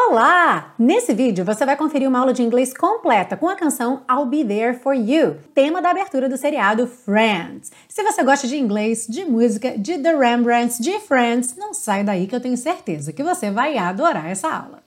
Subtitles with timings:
[0.00, 0.74] Olá!
[0.78, 4.44] Nesse vídeo você vai conferir uma aula de inglês completa com a canção I'll Be
[4.44, 7.72] There For You, tema da abertura do seriado Friends.
[7.88, 12.28] Se você gosta de inglês, de música, de The Rembrandts, de Friends, não sai daí
[12.28, 14.82] que eu tenho certeza que você vai adorar essa aula.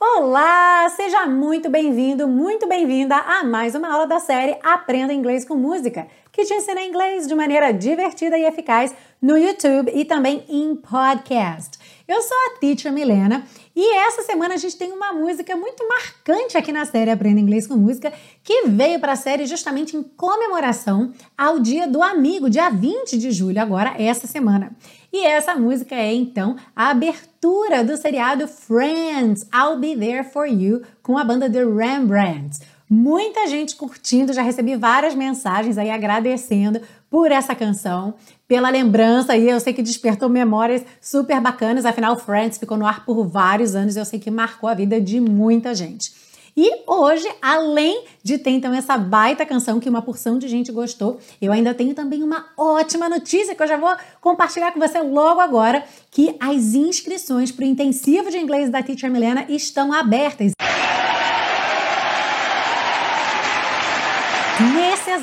[0.00, 0.88] Olá!
[0.90, 6.06] Seja muito bem-vindo, muito bem-vinda a mais uma aula da série Aprenda Inglês com Música,
[6.38, 11.76] que te ensina inglês de maneira divertida e eficaz no YouTube e também em podcast.
[12.06, 16.56] Eu sou a Teacher Milena e essa semana a gente tem uma música muito marcante
[16.56, 18.12] aqui na série Aprenda Inglês com Música,
[18.44, 23.32] que veio para a série justamente em comemoração ao Dia do Amigo, dia 20 de
[23.32, 24.76] julho, agora essa semana.
[25.12, 30.82] E essa música é então a abertura do seriado Friends, I'll Be There For You,
[31.02, 32.60] com a banda The Rembrandts.
[32.90, 38.14] Muita gente curtindo, já recebi várias mensagens aí agradecendo por essa canção,
[38.46, 43.04] pela lembrança e eu sei que despertou memórias super bacanas, afinal Friends ficou no ar
[43.04, 46.12] por vários anos, eu sei que marcou a vida de muita gente.
[46.56, 51.20] E hoje, além de ter então essa baita canção que uma porção de gente gostou,
[51.40, 55.40] eu ainda tenho também uma ótima notícia que eu já vou compartilhar com você logo
[55.40, 60.52] agora, que as inscrições para o intensivo de inglês da Teacher Milena estão abertas.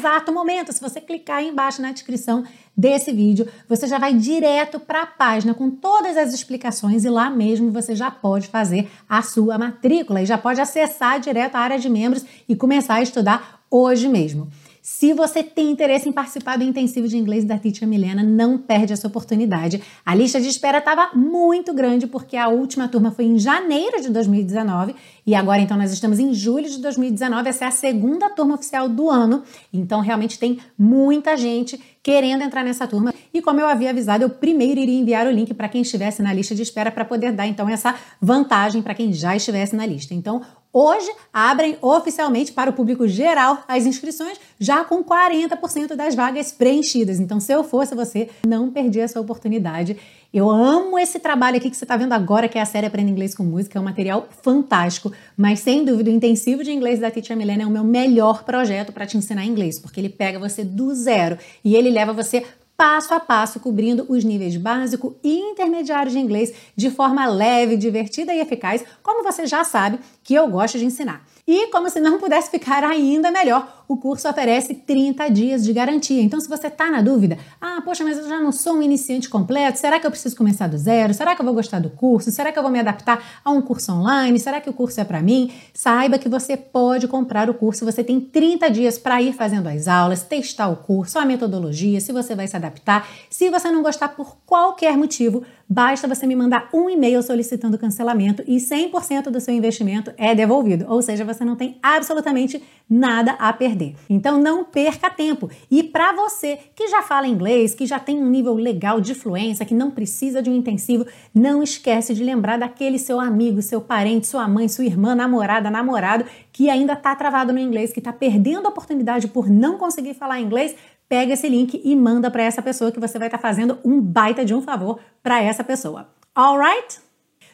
[0.06, 2.44] Exato momento, se você clicar aí embaixo na descrição
[2.78, 7.28] desse vídeo, você já vai direto para a página com todas as explicações e lá
[7.28, 11.80] mesmo você já pode fazer a sua matrícula e já pode acessar direto a área
[11.80, 14.48] de membros e começar a estudar hoje mesmo.
[14.88, 18.94] Se você tem interesse em participar do intensivo de inglês da Teacher Milena, não perde
[18.94, 19.82] essa oportunidade.
[20.06, 24.12] A lista de espera estava muito grande porque a última turma foi em janeiro de
[24.12, 27.50] 2019 e agora então nós estamos em julho de 2019.
[27.50, 29.42] Essa é a segunda turma oficial do ano.
[29.74, 33.12] Então realmente tem muita gente querendo entrar nessa turma.
[33.34, 36.32] E como eu havia avisado, eu primeiro iria enviar o link para quem estivesse na
[36.32, 40.14] lista de espera para poder dar então essa vantagem para quem já estivesse na lista.
[40.14, 40.44] Então,
[40.78, 47.18] Hoje abrem oficialmente para o público geral as inscrições, já com 40% das vagas preenchidas.
[47.18, 49.96] Então, se eu fosse você, não perdi essa oportunidade.
[50.34, 53.10] Eu amo esse trabalho aqui que você está vendo agora, que é a série Aprenda
[53.10, 53.80] Inglês com Música.
[53.80, 57.66] É um material fantástico, mas sem dúvida o intensivo de inglês da Teacher Milena é
[57.66, 61.74] o meu melhor projeto para te ensinar inglês, porque ele pega você do zero e
[61.74, 62.44] ele leva você
[62.78, 68.34] passo a passo, cobrindo os níveis básico e intermediário de inglês de forma leve, divertida
[68.34, 71.26] e eficaz, como você já sabe que eu gosto de ensinar.
[71.48, 76.20] E como se não pudesse ficar ainda melhor, o curso oferece 30 dias de garantia.
[76.20, 79.30] Então, se você está na dúvida, ah, poxa, mas eu já não sou um iniciante
[79.30, 81.14] completo, será que eu preciso começar do zero?
[81.14, 82.32] Será que eu vou gostar do curso?
[82.32, 84.40] Será que eu vou me adaptar a um curso online?
[84.40, 85.52] Será que o curso é para mim?
[85.72, 89.88] Saiba que você pode comprar o curso, você tem 30 dias para ir fazendo as
[89.88, 93.08] aulas, testar o curso, a metodologia, se você vai se adaptar.
[93.30, 98.44] Se você não gostar por qualquer motivo, basta você me mandar um e-mail solicitando cancelamento
[98.48, 100.86] e 100% do seu investimento é devolvido.
[100.88, 103.96] Ou seja, você não tem absolutamente nada a perder.
[104.10, 105.50] Então não perca tempo.
[105.70, 109.66] E para você que já fala inglês, que já tem um nível legal de fluência,
[109.66, 114.28] que não precisa de um intensivo, não esquece de lembrar daquele seu amigo, seu parente,
[114.28, 118.66] sua mãe, sua irmã, namorada, namorado que ainda está travado no inglês, que está perdendo
[118.66, 120.74] a oportunidade por não conseguir falar inglês
[121.08, 124.00] pega esse link e manda para essa pessoa que você vai estar tá fazendo um
[124.02, 126.10] baita de um favor para essa pessoa.
[126.34, 127.06] Alright?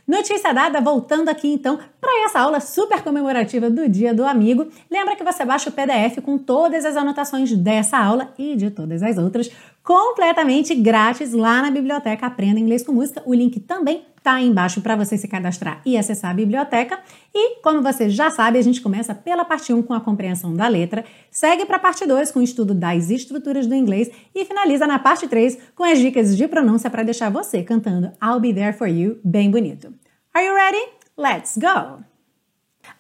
[0.08, 4.68] Notícia dada, voltando aqui então para essa aula super comemorativa do Dia do Amigo.
[4.90, 9.04] Lembra que você baixa o PDF com todas as anotações dessa aula e de todas
[9.04, 9.50] as outras
[9.84, 13.22] completamente grátis lá na biblioteca Aprenda Inglês com Música.
[13.26, 17.00] O link também tá aí embaixo para você se cadastrar e acessar a biblioteca.
[17.34, 20.68] E, como você já sabe, a gente começa pela parte 1 com a compreensão da
[20.68, 24.86] letra, segue para a parte 2 com o estudo das estruturas do inglês e finaliza
[24.86, 28.74] na parte 3 com as dicas de pronúncia para deixar você cantando I'll Be There
[28.74, 29.94] For You bem bonito.
[30.34, 30.86] Are you ready?
[31.18, 32.04] Let's go!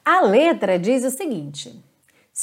[0.03, 1.90] A letra diz o seguinte...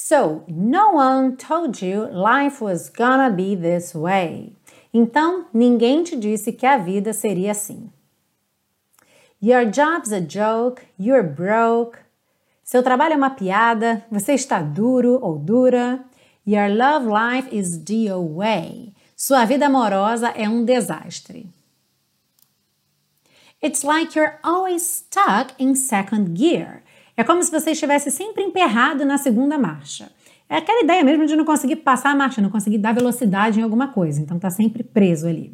[0.01, 4.55] So, no one told you life was gonna be this way.
[4.95, 7.91] Então, ninguém te disse que a vida seria assim.
[9.41, 11.99] Your job's a joke, you're broke.
[12.63, 16.05] Seu trabalho é uma piada, você está duro ou dura.
[16.47, 18.93] Your love life is DOA.
[19.17, 21.51] Sua vida amorosa é um desastre.
[23.61, 26.85] It's like you're always stuck in second gear.
[27.19, 30.09] É como se você estivesse sempre emperrado na segunda marcha.
[30.49, 33.63] É aquela ideia mesmo de não conseguir passar a marcha, não conseguir dar velocidade em
[33.65, 34.21] alguma coisa.
[34.21, 35.53] Então tá sempre preso ali.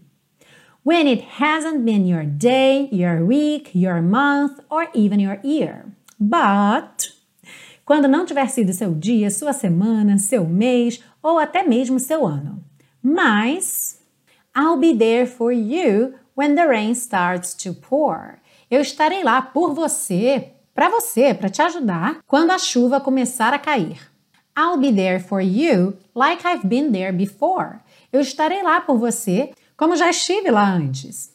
[0.84, 5.86] When it hasn't been your day, your week, your month or even your year.
[6.20, 7.10] But
[7.82, 12.62] quando não tiver sido seu dia, sua semana, seu mês ou até mesmo seu ano.
[13.02, 13.98] Mas
[14.54, 18.38] I'll be there for you when the rain starts to pour.
[18.70, 23.58] Eu estarei lá por você, para você, para te ajudar quando a chuva começar a
[23.58, 24.10] cair.
[24.56, 27.78] I'll be there for you like I've been there before.
[28.12, 31.32] Eu estarei lá por você como já estive lá antes.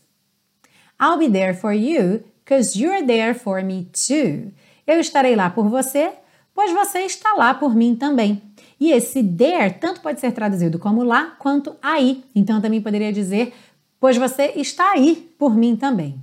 [1.02, 4.52] I'll be there for you because you're there for me too.
[4.86, 6.14] Eu estarei lá por você,
[6.54, 8.42] pois você está lá por mim também.
[8.80, 12.24] E esse there tanto pode ser traduzido como lá quanto aí.
[12.34, 13.54] Então eu também poderia dizer,
[14.00, 16.20] pois você está aí por mim também.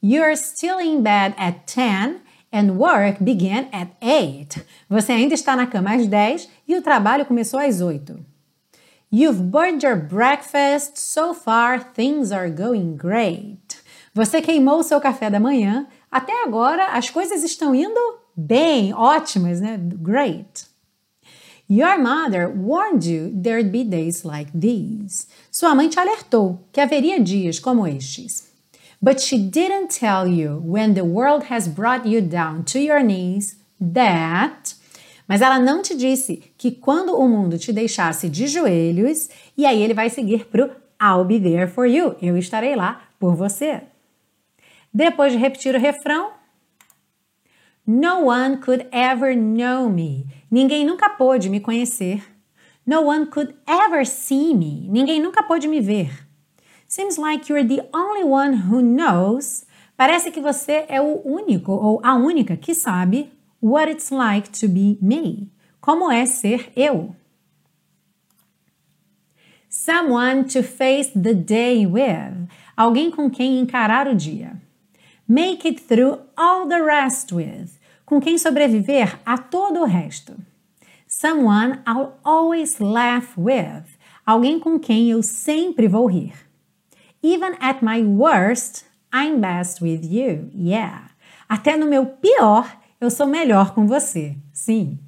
[0.00, 2.20] You're still in bed at 10
[2.52, 4.64] and work began at 8.
[4.88, 8.18] Você ainda está na cama às 10 e o trabalho começou às 8.
[9.10, 13.78] You've burned your breakfast, so far things are going great.
[14.12, 18.00] Você queimou o seu café da manhã, até agora as coisas estão indo
[18.36, 19.78] bem, ótimas, né?
[19.78, 20.66] Great.
[21.68, 25.26] Your mother warned you there'd be days like these.
[25.50, 28.45] Sua mãe te alertou que haveria dias como estes.
[29.00, 33.56] But she didn't tell you when the world has brought you down to your knees
[33.80, 34.74] that.
[35.28, 39.82] Mas ela não te disse que quando o mundo te deixasse de joelhos, e aí
[39.82, 40.70] ele vai seguir pro
[41.00, 42.16] I'll be there for you.
[42.22, 43.82] Eu estarei lá por você.
[44.92, 46.30] Depois de repetir o refrão,
[47.86, 50.26] No one could ever know me.
[50.50, 52.24] Ninguém nunca pôde me conhecer.
[52.84, 54.88] No one could ever see me.
[54.88, 56.25] Ninguém nunca pôde me ver.
[56.88, 59.66] Seems like you're the only one who knows.
[59.96, 64.68] Parece que você é o único ou a única que sabe what it's like to
[64.68, 65.50] be me.
[65.80, 67.14] Como é ser eu.
[69.68, 72.48] Someone to face the day with.
[72.76, 74.60] Alguém com quem encarar o dia.
[75.26, 77.70] Make it through all the rest with.
[78.04, 80.36] Com quem sobreviver a todo o resto.
[81.08, 83.84] Someone I'll always laugh with.
[84.24, 86.45] Alguém com quem eu sempre vou rir.
[87.22, 90.50] Even at my worst, I'm best with you.
[90.54, 91.10] Yeah.
[91.48, 92.66] Até no meu pior,
[93.00, 94.36] eu sou melhor com você.
[94.52, 94.98] Sim.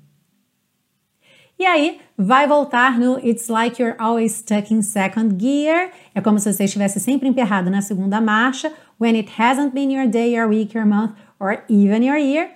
[1.59, 5.91] E aí, vai voltar no It's like you're always stuck in second gear.
[6.15, 8.73] É como se você estivesse sempre emperrado na segunda marcha.
[9.01, 12.51] When it hasn't been your day, your week, your month, or even your year.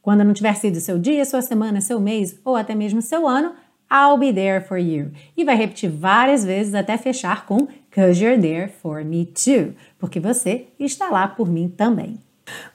[0.00, 3.52] Quando não tiver sido seu dia, sua semana, seu mês ou até mesmo seu ano,
[3.90, 5.12] I'll be there for you.
[5.36, 9.74] E vai repetir várias vezes até fechar com Cause you're there for me too.
[9.98, 12.20] Porque você está lá por mim também.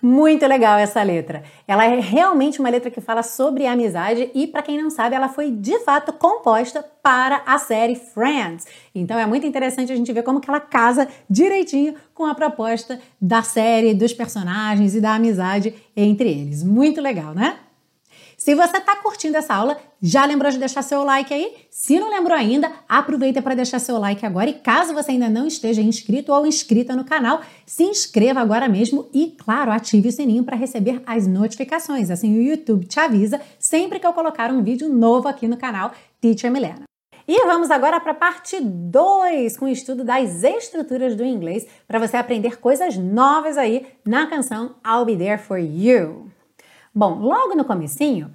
[0.01, 1.43] Muito legal essa letra.
[1.67, 5.29] Ela é realmente uma letra que fala sobre amizade e, para quem não sabe, ela
[5.29, 8.65] foi de fato composta para a série Friends.
[8.95, 12.99] Então é muito interessante a gente ver como que ela casa direitinho com a proposta
[13.21, 16.63] da série, dos personagens e da amizade entre eles.
[16.63, 17.57] Muito legal, né?
[18.43, 21.57] Se você está curtindo essa aula, já lembrou de deixar seu like aí?
[21.69, 25.45] Se não lembrou ainda, aproveita para deixar seu like agora e caso você ainda não
[25.45, 30.43] esteja inscrito ou inscrita no canal, se inscreva agora mesmo e, claro, ative o sininho
[30.43, 32.09] para receber as notificações.
[32.09, 35.91] Assim o YouTube te avisa sempre que eu colocar um vídeo novo aqui no canal
[36.19, 36.85] Teacher Milena.
[37.27, 41.99] E vamos agora para a parte 2, com o estudo das estruturas do inglês, para
[41.99, 46.40] você aprender coisas novas aí na canção I'll Be There For You.
[46.93, 48.31] Bom, logo no comecinho,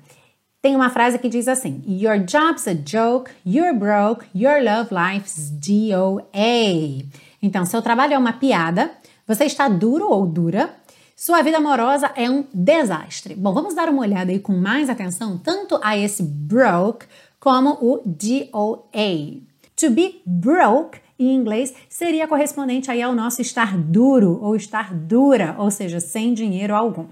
[0.63, 5.51] tem uma frase que diz assim: Your job's a joke, you're broke, your love life's
[5.51, 7.07] DOA.
[7.43, 8.91] Então, seu trabalho é uma piada,
[9.27, 10.75] você está duro ou dura,
[11.15, 13.35] sua vida amorosa é um desastre.
[13.35, 17.07] Bom, vamos dar uma olhada aí com mais atenção tanto a esse broke
[17.39, 19.43] como o DOA.
[19.77, 25.55] To be broke em inglês seria correspondente aí ao nosso estar duro ou estar dura,
[25.59, 27.07] ou seja, sem dinheiro algum.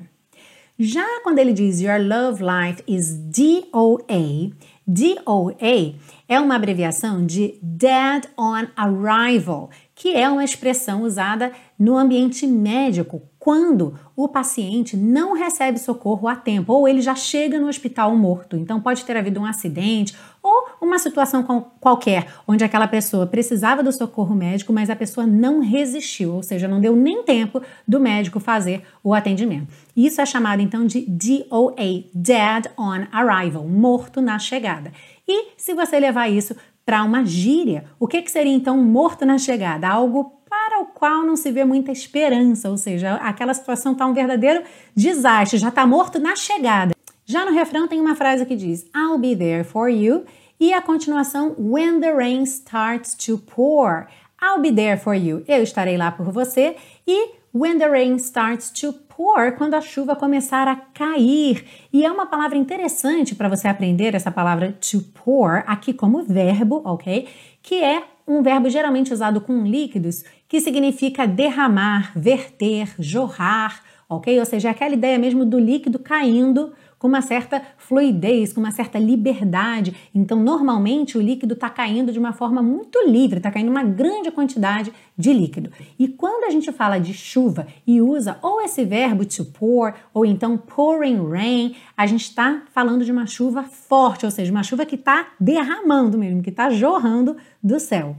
[0.77, 4.51] Já quando ele diz Your love life is DOA,
[4.85, 5.95] DOA
[6.29, 13.23] é uma abreviação de Dead on Arrival, que é uma expressão usada no ambiente médico
[13.39, 18.57] quando o paciente não recebe socorro a tempo ou ele já chega no hospital morto.
[18.57, 21.43] Então pode ter havido um acidente ou uma situação
[21.81, 26.67] qualquer onde aquela pessoa precisava do socorro médico, mas a pessoa não resistiu, ou seja,
[26.67, 29.69] não deu nem tempo do médico fazer o atendimento.
[29.97, 34.91] Isso é chamado então de DOA, Dead on Arrival, morto na chegada.
[35.27, 37.85] E se você levar isso para uma gíria.
[37.99, 39.89] O que, que seria então morto na chegada?
[39.89, 44.15] Algo para o qual não se vê muita esperança, ou seja, aquela situação está um
[44.15, 44.63] verdadeiro
[44.95, 46.95] desastre, já está morto na chegada.
[47.27, 50.25] Já no refrão tem uma frase que diz I'll be there for you
[50.61, 54.07] e a continuação When the rain starts to pour.
[54.41, 55.43] I'll be there for you.
[55.49, 56.77] Eu estarei lá por você
[57.07, 61.65] e When the rain starts to pour, quando a chuva começar a cair.
[61.93, 66.83] E é uma palavra interessante para você aprender essa palavra to pour aqui como verbo,
[66.85, 67.29] ok?
[67.63, 74.39] Que é um verbo geralmente usado com líquidos que significa derramar, verter, jorrar, ok?
[74.39, 76.73] Ou seja, é aquela ideia mesmo do líquido caindo
[77.05, 79.95] com uma certa fluidez, com uma certa liberdade.
[80.15, 84.31] Então, normalmente, o líquido está caindo de uma forma muito livre, está caindo uma grande
[84.31, 85.71] quantidade de líquido.
[85.99, 90.25] E quando a gente fala de chuva e usa ou esse verbo to pour, ou
[90.25, 94.87] então pouring rain, a gente está falando de uma chuva forte, ou seja, uma chuva
[94.87, 98.17] que está derramando mesmo, que está jorrando do céu.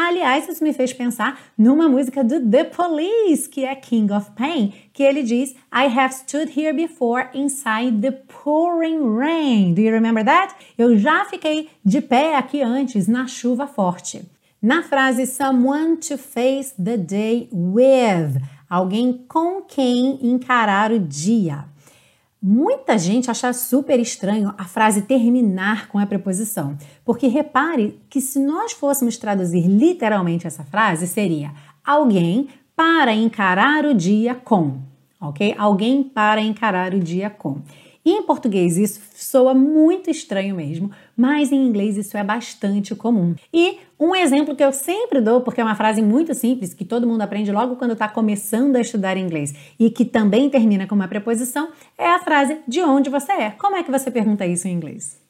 [0.00, 4.72] Aliás, isso me fez pensar numa música do The Police, que é King of Pain,
[4.92, 9.74] que ele diz I have stood here before inside the pouring rain.
[9.74, 10.54] Do you remember that?
[10.78, 14.22] Eu já fiquei de pé aqui antes na chuva forte.
[14.62, 18.40] Na frase someone to face the day with,
[18.70, 21.64] alguém com quem encarar o dia.
[22.40, 28.38] Muita gente acha super estranho a frase terminar com a preposição, porque repare que se
[28.38, 31.52] nós fôssemos traduzir literalmente essa frase, seria
[31.84, 34.78] alguém para encarar o dia com,
[35.20, 35.52] ok?
[35.58, 37.60] Alguém para encarar o dia com.
[38.04, 43.34] E em português isso soa muito estranho mesmo, mas em inglês isso é bastante comum.
[43.52, 47.06] E um exemplo que eu sempre dou, porque é uma frase muito simples, que todo
[47.06, 51.08] mundo aprende logo quando está começando a estudar inglês e que também termina com uma
[51.08, 53.50] preposição, é a frase de onde você é.
[53.50, 55.20] Como é que você pergunta isso em inglês?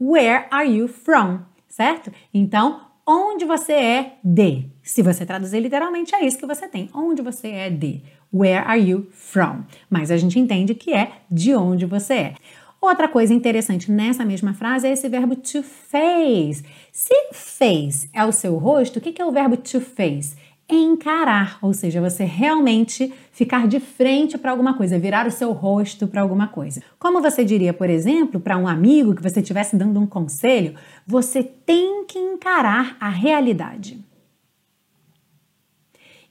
[0.00, 1.40] Where are you from?
[1.68, 2.12] Certo?
[2.32, 4.70] Então, onde você é de.
[4.82, 6.90] Se você traduzir literalmente, é isso que você tem.
[6.94, 8.02] Onde você é de.
[8.32, 9.64] Where are you from?
[9.88, 12.34] Mas a gente entende que é de onde você é.
[12.80, 16.62] Outra coisa interessante nessa mesma frase é esse verbo to face.
[16.92, 20.36] Se face é o seu rosto, o que é o verbo to face?
[20.68, 26.06] Encarar, ou seja, você realmente ficar de frente para alguma coisa, virar o seu rosto
[26.06, 26.82] para alguma coisa.
[26.98, 30.74] Como você diria, por exemplo, para um amigo que você estivesse dando um conselho,
[31.06, 33.98] você tem que encarar a realidade.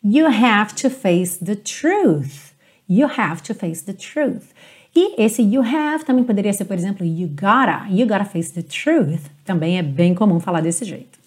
[0.03, 2.53] You have to face the truth.
[2.87, 4.53] You have to face the truth.
[4.95, 7.87] E esse you have também poderia ser, por exemplo, you gotta.
[7.89, 9.29] You gotta face the truth.
[9.45, 11.19] Também é bem comum falar desse jeito.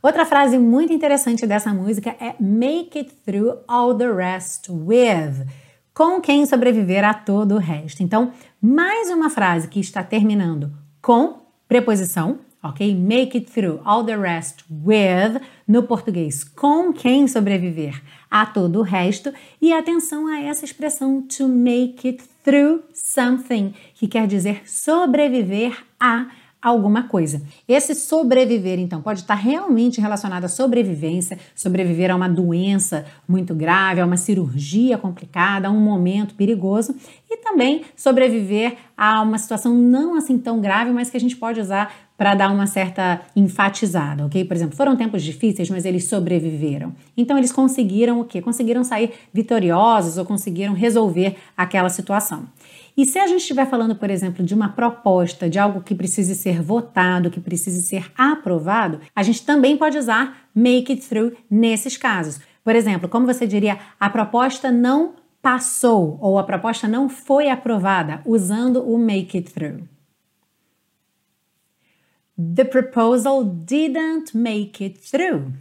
[0.00, 5.46] Outra frase muito interessante dessa música é make it through all the rest with.
[5.92, 8.04] Com quem sobreviver a todo o resto.
[8.04, 8.32] Então,
[8.62, 10.70] mais uma frase que está terminando
[11.02, 12.94] com preposição, ok?
[12.94, 18.82] Make it through all the rest with, no português, com quem sobreviver a todo o
[18.82, 19.32] resto.
[19.60, 26.28] E atenção a essa expressão to make it through something, que quer dizer sobreviver a
[26.60, 27.40] alguma coisa.
[27.68, 34.00] Esse sobreviver, então, pode estar realmente relacionado à sobrevivência, sobreviver a uma doença muito grave,
[34.00, 36.94] a uma cirurgia complicada, a um momento perigoso,
[37.30, 41.60] e também sobreviver a uma situação não assim tão grave, mas que a gente pode
[41.60, 44.44] usar para dar uma certa enfatizada, ok?
[44.44, 46.92] Por exemplo, foram tempos difíceis, mas eles sobreviveram.
[47.16, 48.42] Então eles conseguiram o quê?
[48.42, 52.48] Conseguiram sair vitoriosos ou conseguiram resolver aquela situação.
[52.96, 56.34] E se a gente estiver falando, por exemplo, de uma proposta, de algo que precise
[56.34, 61.96] ser votado, que precise ser aprovado, a gente também pode usar make it through nesses
[61.96, 62.40] casos.
[62.64, 68.20] Por exemplo, como você diria, a proposta não passou ou a proposta não foi aprovada,
[68.26, 69.84] usando o make it through.
[72.40, 75.52] The proposal didn't make it through.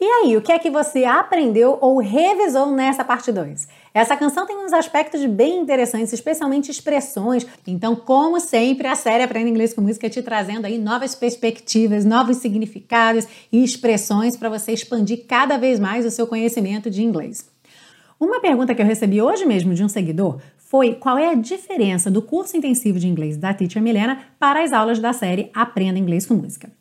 [0.00, 3.68] E aí, o que é que você aprendeu ou revisou nessa parte 2?
[3.92, 7.46] Essa canção tem uns aspectos bem interessantes, especialmente expressões.
[7.66, 12.38] Então, como sempre, a série Aprenda Inglês com Música te trazendo aí novas perspectivas, novos
[12.38, 17.46] significados e expressões para você expandir cada vez mais o seu conhecimento de inglês.
[18.18, 20.40] Uma pergunta que eu recebi hoje mesmo de um seguidor
[20.72, 24.72] foi qual é a diferença do curso intensivo de inglês da Teacher Milena para as
[24.72, 26.72] aulas da série Aprenda Inglês com Música.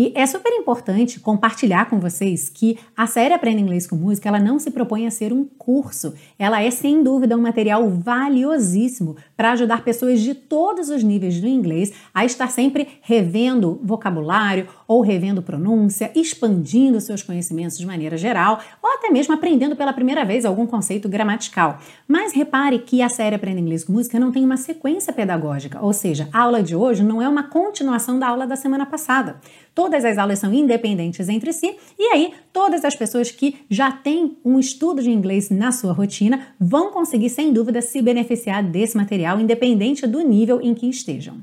[0.00, 4.38] E é super importante compartilhar com vocês que a série Aprenda Inglês com Música, ela
[4.38, 6.14] não se propõe a ser um curso.
[6.38, 11.48] Ela é sem dúvida um material valiosíssimo para ajudar pessoas de todos os níveis do
[11.48, 18.60] inglês a estar sempre revendo vocabulário ou revendo pronúncia, expandindo seus conhecimentos de maneira geral,
[18.80, 21.80] ou até mesmo aprendendo pela primeira vez algum conceito gramatical.
[22.06, 25.92] Mas repare que a série Aprenda Inglês com Música não tem uma sequência pedagógica, ou
[25.92, 29.40] seja, a aula de hoje não é uma continuação da aula da semana passada.
[29.88, 34.36] Todas as aulas são independentes entre si, e aí todas as pessoas que já têm
[34.44, 39.40] um estudo de inglês na sua rotina vão conseguir, sem dúvida, se beneficiar desse material,
[39.40, 41.38] independente do nível em que estejam.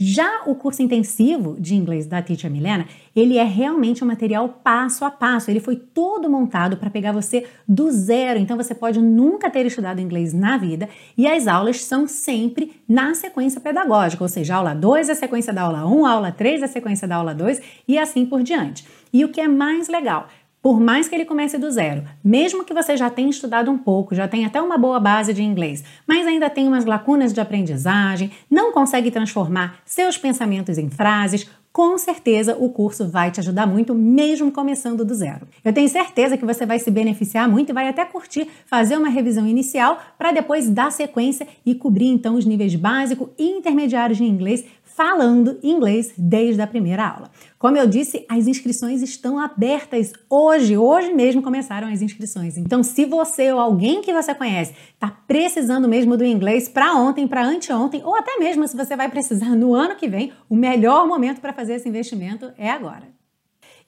[0.00, 2.86] Já o curso intensivo de inglês da Teacher Milena,
[3.16, 5.50] ele é realmente um material passo a passo.
[5.50, 8.38] Ele foi todo montado para pegar você do zero.
[8.38, 13.12] Então você pode nunca ter estudado inglês na vida e as aulas são sempre na
[13.12, 16.64] sequência pedagógica, ou seja, aula 2 é a sequência da aula 1, aula 3 é
[16.66, 18.86] a sequência da aula 2 e assim por diante.
[19.12, 20.28] E o que é mais legal,
[20.62, 24.14] por mais que ele comece do zero, mesmo que você já tenha estudado um pouco,
[24.14, 28.30] já tenha até uma boa base de inglês, mas ainda tem umas lacunas de aprendizagem,
[28.50, 31.48] não consegue transformar seus pensamentos em frases,
[31.78, 35.46] com certeza o curso vai te ajudar muito, mesmo começando do zero.
[35.64, 39.08] Eu tenho certeza que você vai se beneficiar muito e vai até curtir fazer uma
[39.08, 44.24] revisão inicial para depois dar sequência e cobrir então os níveis básico e intermediários de
[44.24, 44.64] inglês
[44.98, 47.30] falando inglês desde a primeira aula.
[47.56, 50.76] Como eu disse, as inscrições estão abertas hoje.
[50.76, 52.56] Hoje mesmo começaram as inscrições.
[52.56, 57.28] Então, se você ou alguém que você conhece está precisando mesmo do inglês para ontem,
[57.28, 61.06] para anteontem, ou até mesmo se você vai precisar no ano que vem, o melhor
[61.06, 63.06] momento para fazer esse investimento é agora.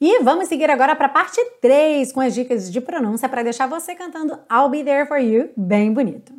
[0.00, 3.66] E vamos seguir agora para a parte 3 com as dicas de pronúncia para deixar
[3.66, 6.32] você cantando I'll Be There For You bem bonito.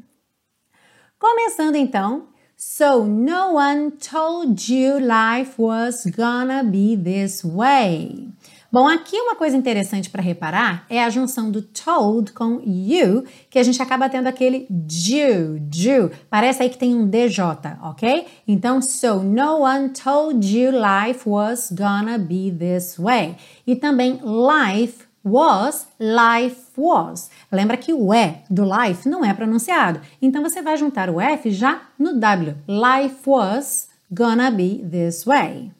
[1.19, 2.30] Começando então
[2.63, 8.29] So no one told you life was gonna be this way.
[8.71, 13.57] Bom, aqui uma coisa interessante para reparar é a junção do told com you, que
[13.57, 16.11] a gente acaba tendo aquele do, do.
[16.29, 17.43] Parece aí que tem um DJ,
[17.81, 18.27] ok?
[18.47, 23.37] Então, so no one told you life was gonna be this way.
[23.65, 27.29] E também life was, life was.
[27.51, 30.01] Lembra que o E do life não é pronunciado.
[30.21, 32.55] Então você vai juntar o F já no W.
[32.67, 35.71] Life was gonna be this way.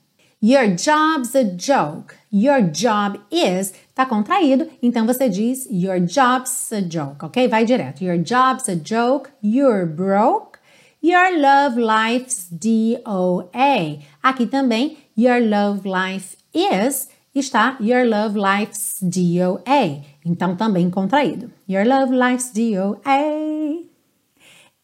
[0.43, 2.15] Your job's a joke.
[2.31, 7.47] Your job is tá contraído, então você diz your job's a joke, ok?
[7.47, 8.03] Vai direto.
[8.03, 9.29] Your job's a joke.
[9.43, 10.57] You're broke.
[11.03, 13.99] Your love life's DOA.
[14.23, 20.03] Aqui também your love life is está Your Love Life's DOA.
[20.25, 21.51] Então, também contraído.
[21.67, 23.91] Your Love Life's DOA.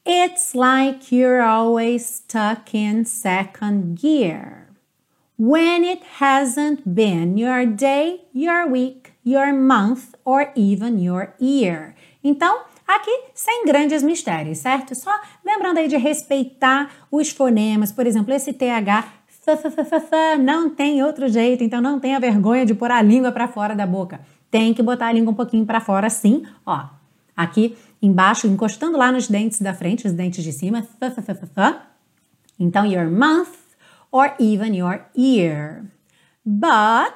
[0.06, 4.68] It's like you're always stuck in second gear.
[5.38, 11.94] When it hasn't been your day, your week, your month, or even your year.
[12.24, 14.96] Então, aqui sem grandes mistérios, certo?
[14.96, 15.12] Só
[15.46, 19.17] lembrando aí de respeitar os fonemas, por exemplo, esse TH
[20.40, 23.86] não tem outro jeito, então não tenha vergonha de pôr a língua para fora da
[23.86, 24.20] boca.
[24.50, 26.44] Tem que botar a língua um pouquinho para fora, sim.
[26.66, 26.86] Ó,
[27.36, 30.88] aqui embaixo, encostando lá nos dentes da frente, os dentes de cima.
[32.60, 33.58] Então, your mouth
[34.12, 35.86] or even your ear.
[36.46, 37.14] But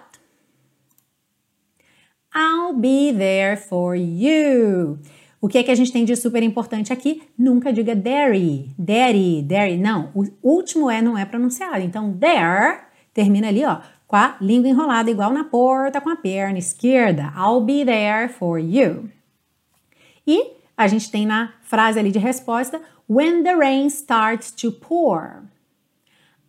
[2.33, 4.99] I'll be there for you.
[5.41, 7.23] O que é que a gente tem de super importante aqui?
[7.35, 9.75] Nunca diga dairy, dairy, dairy.
[9.75, 11.79] Não, o último é não é pronunciado.
[11.79, 16.59] Então, there termina ali, ó, com a língua enrolada, igual na porta com a perna
[16.59, 17.33] esquerda.
[17.35, 19.09] I'll be there for you.
[20.27, 25.43] E a gente tem na frase ali de resposta, when the rain starts to pour.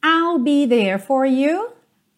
[0.05, 1.69] I'll be there for you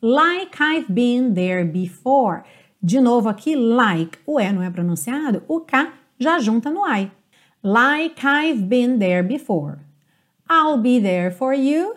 [0.03, 2.43] like I've been there before.
[2.83, 7.11] De novo aqui, like, o E não é pronunciado, o K já junta no I.
[7.63, 9.79] Like I've been there before.
[10.49, 11.97] I'll be there for you,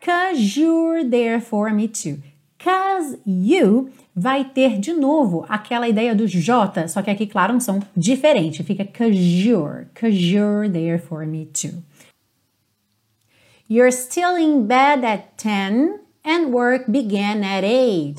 [0.00, 2.22] cause you're there for me too.
[2.58, 7.60] Cause you vai ter de novo aquela ideia do J, só que aqui, claro, um
[7.60, 8.62] som diferente.
[8.62, 11.82] Fica cause you're, cause you're there for me too.
[13.68, 18.16] You're still in bed at 10 and work began at 8.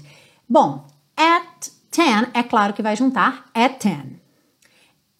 [0.49, 4.22] Bom, at 10 é claro que vai juntar at 10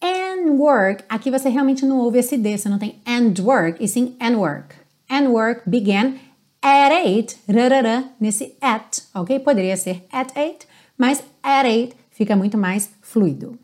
[0.04, 3.88] and work, aqui você realmente não ouve esse D, você não tem and work, e
[3.88, 4.76] sim and work.
[5.10, 6.14] And work began
[6.62, 9.38] at 8, rarará, nesse at, ok?
[9.40, 10.66] Poderia ser at 8,
[10.98, 13.58] mas at 8 fica muito mais fluido.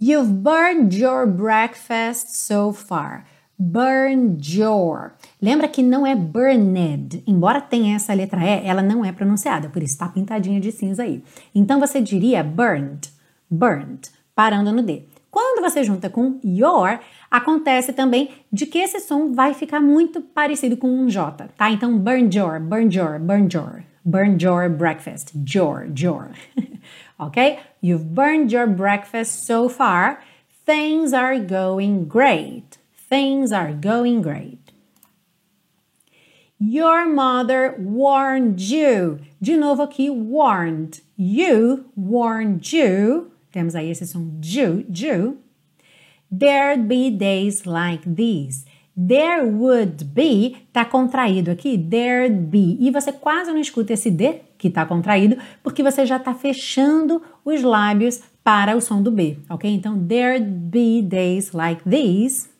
[0.00, 3.24] You've burned your breakfast so far.
[3.58, 5.14] Burned your.
[5.40, 7.22] Lembra que não é burned.
[7.26, 11.04] Embora tenha essa letra E, ela não é pronunciada, por isso está pintadinha de cinza
[11.04, 11.24] aí.
[11.54, 13.08] Então você diria burned,
[13.50, 15.04] burned, parando no D.
[15.36, 16.98] Quando você junta com your,
[17.30, 21.70] acontece também de que esse som vai ficar muito parecido com um J, tá?
[21.70, 26.30] Então, burn your, burn your, burn your, burn your breakfast, your, your.
[27.20, 27.58] ok?
[27.82, 30.20] You've burned your breakfast so far.
[30.64, 32.78] Things are going great.
[33.10, 34.72] Things are going great.
[36.58, 39.18] Your mother warned you.
[39.42, 41.02] De novo aqui, warned.
[41.14, 45.38] You warned you temos aí esse som ju, ju.
[46.30, 48.66] There'd be days like these.
[48.94, 52.76] There would be tá contraído aqui, there'd be.
[52.78, 57.22] E você quase não escuta esse D que tá contraído, porque você já tá fechando
[57.46, 59.70] os lábios para o som do B, ok?
[59.70, 62.50] Então, there'd be days like these.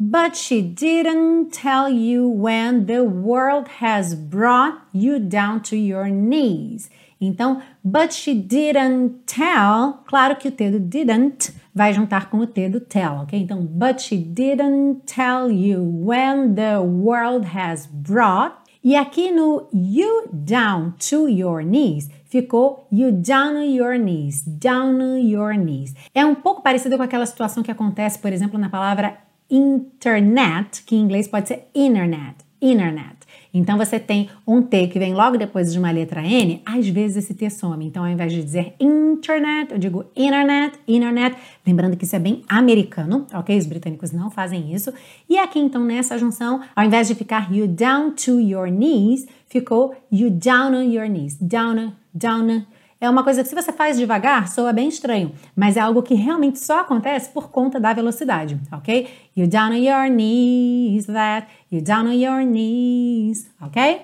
[0.00, 6.88] But she didn't tell you when the world has brought you down to your knees.
[7.20, 12.46] Então, but she didn't tell, claro que o T do didn't vai juntar com o
[12.46, 13.38] T do tell, ok?
[13.38, 18.56] Então, but she didn't tell you when the world has brought.
[18.82, 25.00] E aqui no you down to your knees, ficou you down on your knees, down
[25.00, 25.94] on your knees.
[26.14, 29.18] É um pouco parecido com aquela situação que acontece, por exemplo, na palavra
[29.50, 33.17] internet, que em inglês pode ser internet, internet.
[33.58, 37.24] Então você tem um T que vem logo depois de uma letra N, às vezes
[37.24, 37.84] esse T some.
[37.84, 41.36] Então ao invés de dizer internet, eu digo internet, internet.
[41.66, 43.58] Lembrando que isso é bem americano, ok?
[43.58, 44.92] Os britânicos não fazem isso.
[45.28, 49.94] E aqui então nessa junção, ao invés de ficar you down to your knees, ficou
[50.10, 52.64] you down on your knees, down, down,
[53.00, 56.14] é uma coisa que se você faz devagar, soa bem estranho, mas é algo que
[56.14, 59.08] realmente só acontece por conta da velocidade, ok?
[59.36, 64.02] You down on your knees, that, you down on your knees, ok?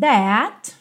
[0.00, 0.74] That.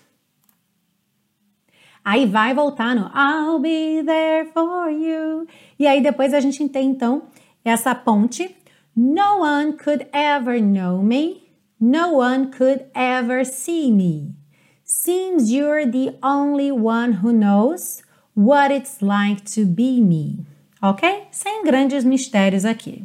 [2.04, 5.48] Aí vai voltar no I'll be there for you.
[5.78, 7.24] E aí depois a gente tem então
[7.64, 8.56] essa ponte.
[8.96, 11.44] No one could ever know me.
[11.80, 14.45] No one could ever see me.
[14.88, 18.04] Seems you're the only one who knows
[18.36, 20.46] what it's like to be me.
[20.80, 21.26] Ok?
[21.32, 23.04] Sem grandes mistérios aqui.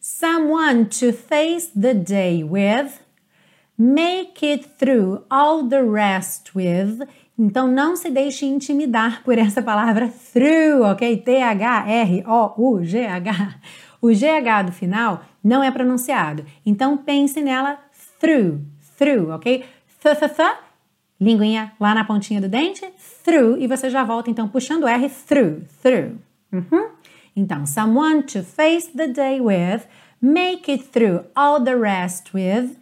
[0.00, 2.98] Someone to face the day with,
[3.78, 7.06] make it through all the rest with.
[7.38, 11.18] Então não se deixe intimidar por essa palavra through, ok?
[11.18, 12.26] T-H-R-O-U-G-H.
[14.02, 16.44] O GH do final não é pronunciado.
[16.66, 17.78] Então pense nela
[18.18, 18.60] through
[19.00, 19.64] through, ok?
[20.02, 20.56] Th, th, th,
[21.18, 22.86] linguinha lá na pontinha do dente,
[23.24, 26.18] through, e você já volta então puxando o R, through, through.
[26.52, 26.90] Uhum.
[27.34, 29.86] Então, someone to face the day with,
[30.20, 32.76] make it through all the rest with,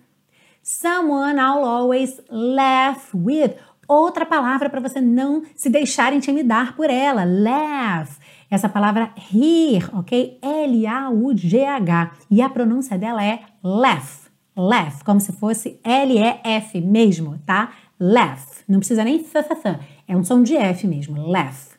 [0.63, 3.55] someone I'll always laugh with.
[3.87, 8.19] Outra palavra para você não se deixar intimidar por ela, laugh.
[8.51, 10.39] Essa palavra rir, ok?
[10.43, 12.13] L-A-U-G-H.
[12.31, 14.28] E a pronúncia dela é laugh
[14.59, 17.73] laugh, como se fosse L-E-F mesmo, tá?
[17.99, 18.65] Laugh.
[18.69, 19.79] Não precisa nem th, th, th.
[20.07, 21.77] É um som de F mesmo, laugh.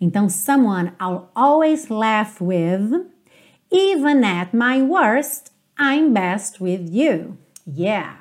[0.00, 3.06] Então, someone I'll always laugh with,
[3.70, 7.38] even at my worst, I'm best with you.
[7.66, 8.18] Yeah.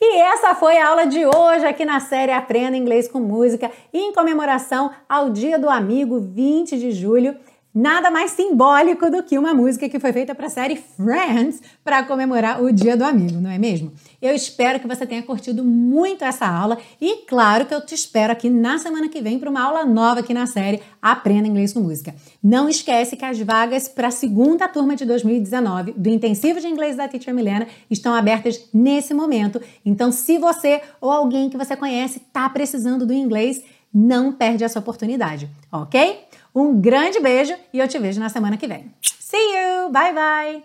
[0.00, 4.12] E essa foi a aula de hoje aqui na série Aprenda Inglês com Música, em
[4.12, 7.36] comemoração ao Dia do Amigo, 20 de julho.
[7.78, 12.02] Nada mais simbólico do que uma música que foi feita para a série Friends para
[12.04, 13.92] comemorar o Dia do Amigo, não é mesmo?
[14.22, 18.32] Eu espero que você tenha curtido muito essa aula e claro que eu te espero
[18.32, 21.80] aqui na semana que vem para uma aula nova aqui na série Aprenda Inglês com
[21.80, 22.14] Música.
[22.42, 26.96] Não esquece que as vagas para a segunda turma de 2019 do Intensivo de Inglês
[26.96, 29.60] da Teacher Milena estão abertas nesse momento.
[29.84, 33.62] Então, se você ou alguém que você conhece está precisando do inglês,
[33.92, 36.20] não perde essa oportunidade, ok?
[36.58, 38.90] Um grande beijo e eu te vejo na semana que vem.
[39.02, 39.90] See you!
[39.90, 40.62] Bye bye!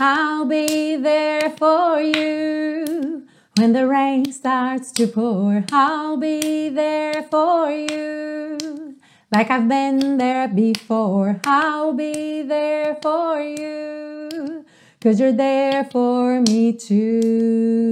[0.00, 3.26] I'll be there for you
[3.58, 5.62] when the rain starts to pour.
[5.70, 8.96] I'll be there for you
[9.30, 11.38] like I've been there before.
[11.44, 14.64] I'll be there for you
[15.02, 17.90] cause you're there for me too.